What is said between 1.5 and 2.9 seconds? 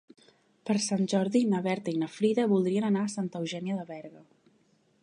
na Berta i na Frida voldrien